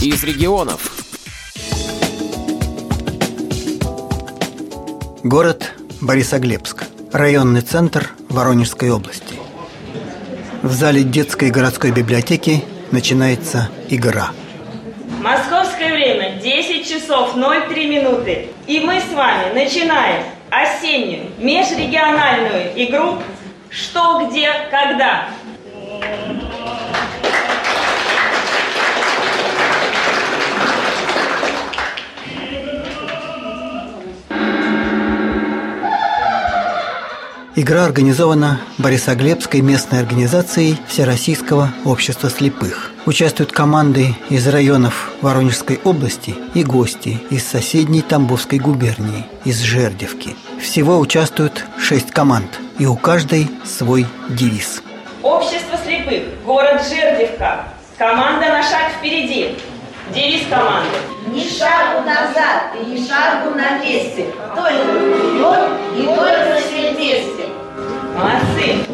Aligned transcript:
из 0.00 0.22
регионов. 0.22 0.92
Город 5.24 5.72
Борисоглебск. 6.00 6.84
Районный 7.12 7.62
центр 7.62 8.12
Воронежской 8.28 8.90
области. 8.90 9.34
В 10.62 10.70
зале 10.70 11.02
детской 11.02 11.50
городской 11.50 11.90
библиотеки 11.90 12.62
начинается 12.92 13.70
игра. 13.88 14.30
Московское 15.20 15.92
время 15.92 16.40
10 16.40 16.88
часов 16.88 17.34
03 17.34 17.86
минуты. 17.88 18.50
И 18.68 18.78
мы 18.80 19.00
с 19.00 19.12
вами 19.12 19.52
начинаем 19.52 20.22
осеннюю 20.50 21.30
межрегиональную 21.38 22.72
игру 22.76 23.20
«Что, 23.68 24.28
где, 24.28 24.48
когда». 24.70 25.28
Игра 37.60 37.86
организована 37.86 38.60
Борисоглебской 38.78 39.62
местной 39.62 39.98
организацией 39.98 40.76
Всероссийского 40.86 41.70
общества 41.84 42.30
слепых. 42.30 42.92
Участвуют 43.04 43.50
команды 43.50 44.14
из 44.30 44.46
районов 44.46 45.10
Воронежской 45.22 45.80
области 45.82 46.36
и 46.54 46.62
гости 46.62 47.20
из 47.30 47.44
соседней 47.44 48.02
Тамбовской 48.02 48.60
губернии, 48.60 49.26
из 49.44 49.60
Жердевки. 49.60 50.36
Всего 50.62 51.00
участвуют 51.00 51.64
шесть 51.80 52.12
команд, 52.12 52.60
и 52.78 52.86
у 52.86 52.94
каждой 52.94 53.50
свой 53.64 54.06
девиз. 54.28 54.80
Общество 55.24 55.76
слепых, 55.84 56.40
город 56.46 56.80
Жердевка. 56.88 57.64
Команда 57.96 58.50
на 58.50 58.62
шаг 58.62 58.92
впереди. 58.96 59.58
Девиз 60.14 60.46
команды. 60.48 60.96
Ни 61.26 61.40
шагу 61.40 62.06
назад 62.06 62.76
и 62.80 62.86
ни 62.86 63.04
шагу 63.04 63.50
на 63.56 63.80
месте. 63.80 64.26
Только 64.54 64.84
вперед 64.84 65.70
и 65.98 66.02
только 66.04 66.60
все 66.64 66.92
вместе. 66.92 67.47
Молодцы. 68.18 68.84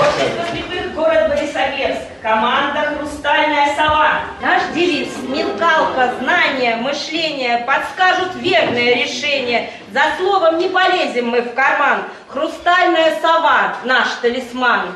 Общество 0.00 0.44
слепых, 0.52 0.94
город 0.94 1.30
Борисоглебск. 1.30 2.02
Команда 2.20 2.92
«Хрустальная 2.98 3.74
сова». 3.74 4.20
Наш 4.42 4.64
девиз 4.74 5.08
«Смекалка, 5.14 6.12
знание, 6.20 6.76
мышление 6.76 7.64
подскажут 7.66 8.34
верное 8.36 8.96
решение. 8.96 9.70
За 9.94 10.02
словом 10.18 10.58
не 10.58 10.68
полезем 10.68 11.30
мы 11.30 11.40
в 11.40 11.54
карман. 11.54 12.02
Хрустальная 12.28 13.18
сова– 13.22 13.76
наш 13.84 14.08
талисман». 14.20 14.88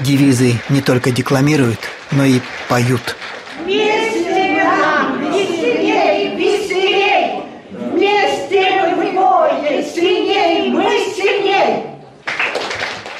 Девизы 0.00 0.60
не 0.68 0.82
только 0.82 1.12
декламируют, 1.12 1.80
но 2.10 2.24
и 2.24 2.40
поют. 2.68 3.16
Вместе 3.60 4.21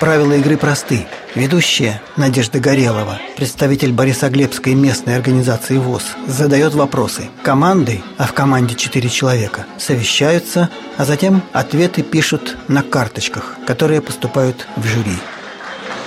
Правила 0.02 0.32
игры 0.32 0.56
просты. 0.56 1.06
Ведущая 1.36 2.02
Надежда 2.16 2.58
Горелова, 2.58 3.20
представитель 3.36 3.92
Борисоглебской 3.92 4.74
местной 4.74 5.14
организации 5.14 5.76
ВОЗ, 5.76 6.16
задает 6.26 6.74
вопросы. 6.74 7.30
Команды, 7.44 8.02
а 8.18 8.24
в 8.24 8.32
команде 8.32 8.74
четыре 8.74 9.08
человека, 9.08 9.64
совещаются, 9.78 10.70
а 10.96 11.04
затем 11.04 11.40
ответы 11.52 12.02
пишут 12.02 12.56
на 12.66 12.82
карточках, 12.82 13.58
которые 13.64 14.00
поступают 14.00 14.66
в 14.74 14.84
жюри. 14.84 15.18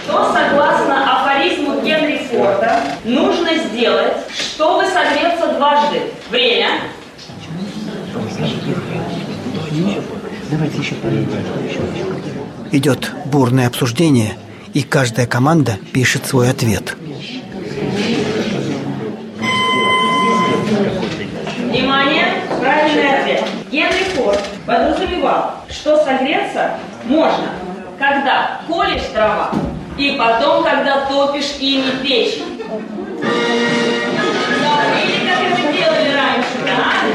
Что 0.03 0.25
согласно 0.33 1.21
афоризму 1.21 1.79
Генри 1.79 2.27
Форда 2.29 2.83
нужно 3.05 3.55
сделать, 3.69 4.17
чтобы 4.33 4.87
согреться 4.87 5.53
дважды? 5.53 6.01
Время. 6.29 6.81
Идет 12.71 13.11
бурное 13.25 13.67
обсуждение, 13.67 14.37
и 14.73 14.83
каждая 14.83 15.27
команда 15.27 15.77
пишет 15.93 16.25
свой 16.25 16.49
ответ. 16.49 16.95
Внимание, 21.57 22.25
правильный 22.59 23.19
ответ. 23.19 23.43
Генри 23.71 24.03
Форд 24.15 24.43
подразумевал, 24.65 25.55
что 25.69 25.97
согреться 26.03 26.77
можно, 27.05 27.49
когда 27.97 28.61
колешь 28.67 29.09
дрова, 29.13 29.51
и 29.97 30.15
потом, 30.17 30.63
когда 30.63 31.05
топишь 31.05 31.55
ими 31.59 31.91
печь. 32.03 32.39
Забыли, 34.61 35.27
как 35.27 35.39
это 35.51 35.73
делали 35.73 36.11
раньше, 36.13 36.57
да? 36.65 37.14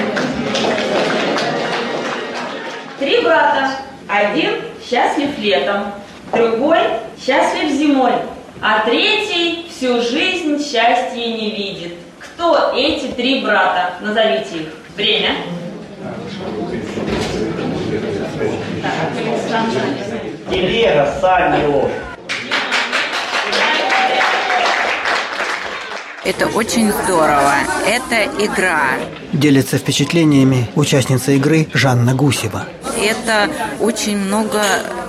Три 3.00 3.22
брата. 3.22 3.71
Один 4.06 4.56
счастлив 4.87 5.38
летом, 5.38 5.84
другой 6.34 6.81
счастлив 7.19 7.71
зимой, 7.72 8.12
а 8.61 8.81
третий 8.81 9.66
всю 9.71 10.03
жизнь 10.03 10.59
счастья 10.59 11.15
не 11.16 11.50
видит. 11.50 11.94
Кто 12.19 12.72
эти 12.77 13.06
три 13.06 13.41
брата? 13.41 13.94
Назовите 14.03 14.65
их. 14.65 14.69
Время. 14.97 15.31
Телега, 20.50 21.15
Саню. 21.22 21.88
Это 26.22 26.49
очень 26.49 26.93
здорово. 26.93 27.55
Это 27.87 28.25
игра. 28.44 28.82
Делится 29.32 29.78
впечатлениями 29.78 30.69
участница 30.75 31.32
игры 31.32 31.67
Жанна 31.72 32.15
Гусева. 32.15 32.67
Это 33.03 33.50
очень 33.81 34.19
много 34.19 34.62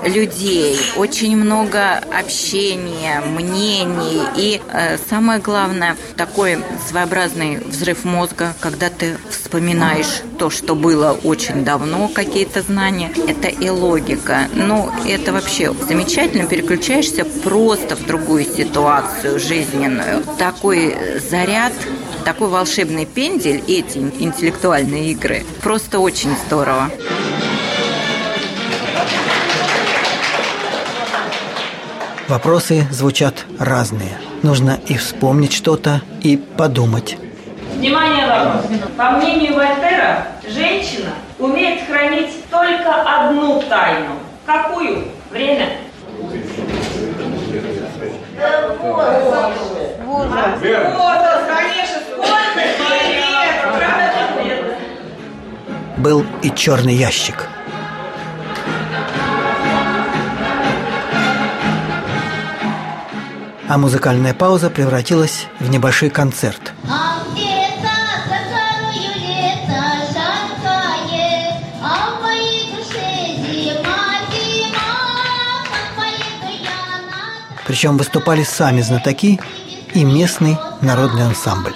людей, 0.05 0.79
очень 0.95 1.35
много 1.35 1.97
общения, 1.97 3.21
мнений 3.21 4.21
и 4.35 4.61
э, 4.71 4.97
самое 5.09 5.39
главное 5.39 5.97
такой 6.15 6.59
своеобразный 6.87 7.57
взрыв 7.57 8.03
мозга, 8.05 8.53
когда 8.59 8.89
ты 8.89 9.17
вспоминаешь 9.29 10.21
то, 10.39 10.49
что 10.49 10.75
было 10.75 11.17
очень 11.23 11.63
давно, 11.63 12.07
какие-то 12.07 12.61
знания. 12.61 13.11
Это 13.27 13.47
и 13.47 13.69
логика. 13.69 14.47
Ну, 14.53 14.89
это 15.05 15.33
вообще 15.33 15.73
замечательно. 15.87 16.47
Переключаешься 16.47 17.25
просто 17.25 17.95
в 17.95 18.05
другую 18.05 18.45
ситуацию 18.45 19.39
жизненную. 19.39 20.23
Такой 20.37 20.95
заряд 21.29 21.73
такой 22.21 22.49
волшебный 22.49 23.05
пендель, 23.05 23.63
эти 23.67 23.97
интеллектуальные 23.97 25.11
игры, 25.11 25.43
просто 25.61 25.99
очень 25.99 26.35
здорово. 26.45 26.91
Вопросы 32.31 32.87
звучат 32.89 33.45
разные. 33.59 34.17
Нужно 34.41 34.79
и 34.87 34.95
вспомнить 34.95 35.51
что-то, 35.51 36.01
и 36.21 36.37
подумать. 36.37 37.17
Внимание, 37.75 38.25
вопрос. 38.25 38.67
По 38.95 39.11
мнению 39.11 39.55
Вольтера, 39.55 40.27
женщина 40.47 41.09
умеет 41.37 41.85
хранить 41.85 42.49
только 42.49 43.03
одну 43.03 43.61
тайну. 43.63 44.13
Какую? 44.45 45.09
Время. 45.29 45.71
Возраст, 50.15 51.47
конечно, 51.49 51.99
сколько 52.13 53.09
лет? 53.09 53.65
Был 55.97 56.25
и 56.41 56.49
черный 56.55 56.93
ящик. 56.93 57.50
А 63.73 63.77
музыкальная 63.77 64.33
пауза 64.33 64.69
превратилась 64.69 65.47
в 65.61 65.69
небольшой 65.69 66.09
концерт. 66.09 66.73
А 66.89 67.23
Причем 77.65 77.97
выступали 77.97 78.43
сами 78.43 78.81
знатоки 78.81 79.39
и 79.93 80.03
местный 80.03 80.57
народный 80.81 81.25
ансамбль. 81.25 81.75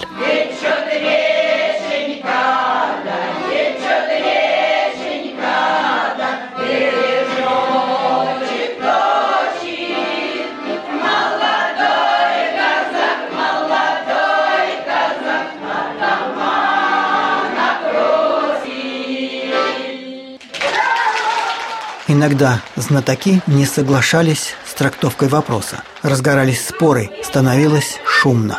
Иногда 22.16 22.62
знатоки 22.76 23.42
не 23.46 23.66
соглашались 23.66 24.54
с 24.66 24.72
трактовкой 24.72 25.28
вопроса. 25.28 25.82
Разгорались 26.02 26.66
споры, 26.66 27.10
становилось 27.22 28.00
шумно. 28.06 28.58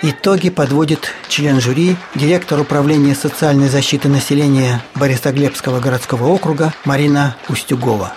Итоги 0.00 0.48
подводит 0.48 1.12
член 1.28 1.60
жюри, 1.60 1.96
директор 2.14 2.58
управления 2.60 3.14
социальной 3.14 3.68
защиты 3.68 4.08
населения 4.08 4.82
Борисоглебского 4.94 5.80
городского 5.80 6.28
округа 6.28 6.72
Марина 6.86 7.36
Устюгова. 7.50 8.14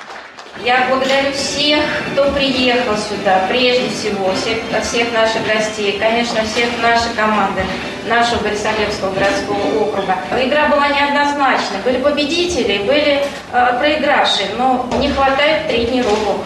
Я 0.64 0.88
благодарю 0.90 1.34
всех, 1.34 1.84
кто 2.14 2.32
приехал 2.32 2.96
сюда, 2.96 3.42
прежде 3.50 3.90
всего, 3.90 4.32
всех, 4.32 4.60
всех 4.82 5.12
наших 5.12 5.46
гостей, 5.46 6.00
конечно, 6.00 6.42
всех 6.46 6.70
нашей 6.82 7.14
команды, 7.18 7.64
нашего 8.08 8.40
Борисоглебского 8.44 9.14
городского 9.14 9.84
округа. 9.84 10.16
Игра 10.42 10.70
была 10.70 10.88
неоднозначна. 10.88 11.80
Были 11.84 11.98
победители, 11.98 12.78
были 12.78 13.26
э, 13.52 13.78
проигравшие, 13.78 14.52
но 14.58 14.88
не 15.00 15.10
хватает 15.10 15.68
тренировок. 15.68 16.46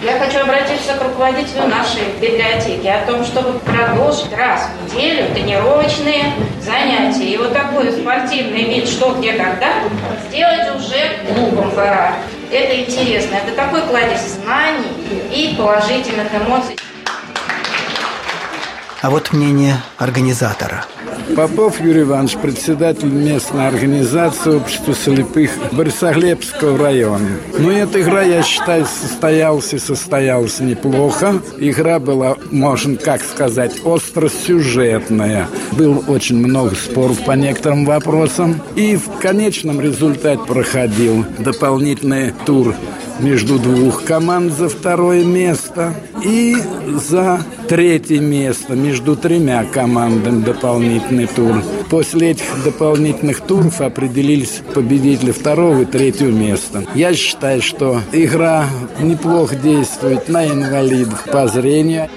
Я 0.00 0.12
хочу 0.20 0.38
обратиться 0.38 0.94
к 0.94 1.02
руководителю 1.02 1.66
нашей 1.66 2.04
библиотеки 2.20 2.86
о 2.86 3.04
том, 3.04 3.24
чтобы 3.24 3.58
продолжить 3.58 4.32
раз 4.32 4.68
в 4.86 4.94
неделю 4.94 5.26
тренировочные 5.34 6.34
занятия. 6.60 7.24
И 7.24 7.36
вот 7.36 7.52
такой 7.52 7.90
спортивный 7.90 8.62
вид 8.62 8.88
«Что, 8.88 9.10
где, 9.14 9.32
когда» 9.32 9.82
сделать 10.28 10.76
уже 10.76 11.18
клубом 11.26 11.72
пора. 11.72 12.14
Это 12.50 12.80
интересно. 12.80 13.36
Это 13.36 13.54
такой 13.54 13.82
кладезь 13.82 14.22
знаний 14.22 14.88
и 15.32 15.54
положительных 15.56 16.34
эмоций. 16.34 16.76
А 19.02 19.08
вот 19.08 19.32
мнение 19.32 19.76
организатора. 19.96 20.84
Попов 21.34 21.80
Юрий 21.80 22.02
Иванович, 22.02 22.36
председатель 22.36 23.08
местной 23.08 23.66
организации 23.66 24.56
общества 24.56 24.94
слепых 24.94 25.50
Борисоглебского 25.72 26.76
района. 26.76 27.28
Ну, 27.58 27.70
эта 27.70 28.02
игра, 28.02 28.22
я 28.22 28.42
считаю, 28.42 28.84
состоялась 28.84 29.72
и 29.72 29.78
состоялась 29.78 30.60
неплохо. 30.60 31.40
Игра 31.58 31.98
была, 31.98 32.36
можно 32.50 32.96
как 32.96 33.22
сказать, 33.22 33.80
остросюжетная. 33.86 35.48
Было 35.72 35.98
очень 36.06 36.36
много 36.36 36.74
споров 36.74 37.24
по 37.24 37.32
некоторым 37.32 37.86
вопросам. 37.86 38.60
И 38.76 38.96
в 38.96 39.18
конечном 39.20 39.80
результате 39.80 40.42
проходил 40.46 41.24
дополнительный 41.38 42.34
тур 42.44 42.74
между 43.22 43.58
двух 43.58 44.04
команд 44.04 44.52
за 44.52 44.68
второе 44.68 45.24
место 45.24 45.94
и 46.24 46.56
за 46.86 47.40
третье 47.68 48.20
место 48.20 48.74
между 48.74 49.16
тремя 49.16 49.64
командами 49.64 50.42
дополнительный 50.42 51.26
тур. 51.26 51.62
После 51.88 52.30
этих 52.30 52.64
дополнительных 52.64 53.40
туров 53.40 53.80
определились 53.80 54.62
победители 54.74 55.32
второго 55.32 55.82
и 55.82 55.84
третьего 55.84 56.30
места. 56.30 56.84
Я 56.94 57.14
считаю, 57.14 57.62
что 57.62 58.00
игра 58.12 58.66
неплохо 59.00 59.56
действует 59.56 60.28
на 60.28 60.46
инвалидов 60.46 61.24
по 61.30 61.46
зрению. 61.48 62.08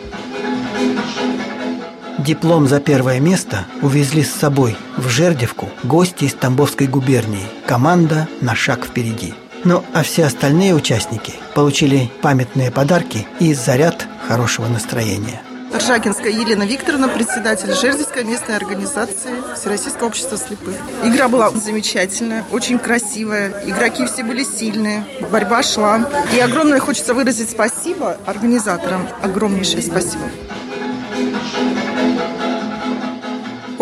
Диплом 2.19 2.67
за 2.67 2.79
первое 2.79 3.19
место 3.19 3.65
увезли 3.81 4.23
с 4.23 4.31
собой 4.31 4.77
в 4.97 5.09
Жердевку 5.09 5.69
гости 5.83 6.25
из 6.25 6.33
Тамбовской 6.33 6.87
губернии. 6.87 7.45
Команда 7.65 8.29
на 8.39 8.55
шаг 8.55 8.85
впереди. 8.85 9.33
Ну, 9.63 9.83
а 9.93 10.03
все 10.03 10.25
остальные 10.25 10.73
участники 10.75 11.33
получили 11.55 12.11
памятные 12.21 12.71
подарки 12.71 13.27
и 13.39 13.53
заряд 13.53 14.05
хорошего 14.27 14.67
настроения. 14.67 15.41
Ржакинская 15.75 16.31
Елена 16.31 16.63
Викторовна, 16.63 17.07
председатель 17.07 17.73
Жердевской 17.73 18.23
местной 18.23 18.55
организации 18.55 19.31
Всероссийского 19.55 20.07
общества 20.07 20.37
слепых. 20.37 20.75
Игра 21.03 21.27
была 21.27 21.49
замечательная, 21.49 22.45
очень 22.51 22.77
красивая. 22.77 23.63
Игроки 23.65 24.05
все 24.05 24.23
были 24.23 24.43
сильные, 24.43 25.03
борьба 25.31 25.63
шла. 25.63 26.07
И 26.35 26.39
огромное 26.39 26.79
хочется 26.79 27.15
выразить 27.15 27.49
спасибо 27.49 28.17
организаторам. 28.27 29.07
Огромнейшее 29.23 29.81
спасибо. 29.81 30.25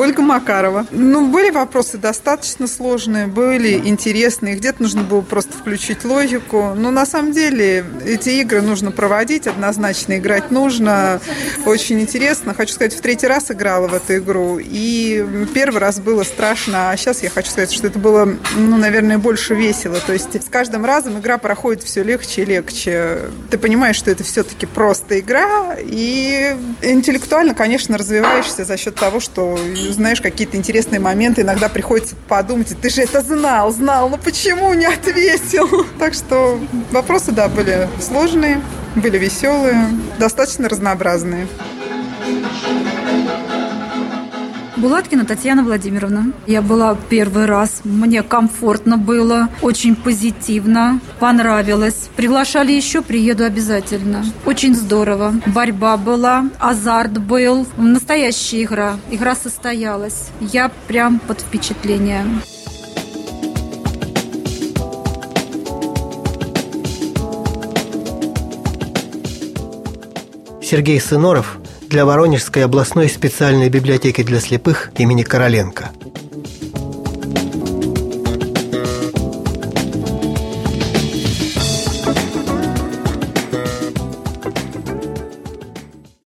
Ольга 0.02 0.24
Макарова. 0.24 0.88
Ну, 0.90 1.28
были 1.28 1.52
вопросы 1.52 2.00
достаточно 2.00 2.66
сложные, 2.66 3.28
были 3.28 3.74
интересные. 3.88 4.56
Где-то 4.56 4.82
нужно 4.82 5.04
было 5.04 5.22
просто 5.22 5.54
включить 5.54 6.04
логику. 6.04 6.74
Но 6.76 6.90
на 6.90 7.06
самом 7.06 7.34
деле 7.34 7.86
эти 8.04 8.30
игры 8.42 8.62
нужно 8.62 8.90
проводить, 8.90 9.46
однозначно 9.46 10.18
играть 10.18 10.50
нужно. 10.50 11.22
Очень 11.66 12.02
интересно. 12.02 12.56
Хочу 12.56 12.74
сказать, 12.74 12.96
в 12.96 13.02
третий 13.02 13.28
раз 13.28 13.52
играла 13.52 13.88
в 13.88 13.94
эту 13.94 14.18
игру. 14.18 14.58
И 14.60 15.24
первый 15.54 15.78
раз 15.78 16.00
было 16.00 16.24
страшно, 16.24 16.90
а 16.90 16.98
сейчас 16.98 17.22
я 17.22 17.30
хочу 17.30 17.52
сказать, 17.52 17.72
что 17.72 17.86
это 17.86 18.00
было, 18.00 18.26
ну, 18.58 18.78
наверное, 18.78 19.20
больше 19.20 19.54
весело. 19.54 20.00
То 20.00 20.14
есть 20.14 20.34
с 20.34 20.50
каждым 20.50 20.84
разом 20.84 21.20
игра 21.20 21.38
проходит 21.38 21.84
все 21.84 22.02
легче 22.02 22.42
и 22.42 22.46
легче. 22.46 23.20
Ты 23.52 23.60
понимаешь, 23.60 23.98
что 23.98 24.10
это 24.10 24.24
все-таки 24.24 24.66
просто 24.66 25.20
игра, 25.20 25.76
и 25.80 26.56
интеллектуально, 26.82 27.54
конечно, 27.54 28.00
развиваешься 28.00 28.66
за 28.66 28.78
счет 28.78 28.96
того, 28.96 29.20
что 29.20 29.60
знаешь 29.92 30.22
какие-то 30.22 30.58
интересные 30.58 31.00
моменты, 31.00 31.42
иногда 31.42 31.70
приходится 31.70 32.16
подумать, 32.28 32.76
ты 32.82 32.90
же 32.90 33.02
это 33.02 33.22
знал, 33.22 33.72
знал, 33.72 34.10
но 34.10 34.18
почему 34.18 34.74
не 34.74 34.86
ответил? 34.86 35.70
Так 36.00 36.14
что 36.14 36.60
вопросы, 36.92 37.32
да, 37.32 37.48
были 37.48 37.88
сложные, 38.00 38.62
были 38.96 39.18
веселые, 39.18 39.90
достаточно 40.18 40.68
разнообразные. 40.68 41.48
Булаткина 44.82 45.26
Татьяна 45.26 45.62
Владимировна. 45.64 46.34
Я 46.48 46.64
была 46.64 46.98
первый 47.08 47.46
раз. 47.46 47.82
Мне 47.84 48.24
комфортно 48.24 48.98
было, 48.98 49.48
очень 49.62 49.96
позитивно, 49.96 51.00
понравилось. 51.20 52.10
Приглашали 52.16 52.72
еще, 52.72 53.04
приеду 53.04 53.44
обязательно. 53.44 54.26
Очень 54.44 54.74
здорово. 54.74 55.36
Борьба 55.46 55.98
была, 55.98 56.46
азарт 56.58 57.20
был. 57.20 57.68
Настоящая 57.78 58.64
игра. 58.64 58.98
Игра 59.12 59.36
состоялась. 59.36 60.32
Я 60.40 60.72
прям 60.88 61.20
под 61.20 61.42
впечатлением. 61.42 62.42
Сергей 70.60 71.00
Сыноров 71.00 71.60
для 71.92 72.06
Воронежской 72.06 72.64
областной 72.64 73.10
специальной 73.10 73.68
библиотеки 73.68 74.24
для 74.24 74.40
слепых 74.40 74.92
имени 74.98 75.24
Короленко. 75.24 75.92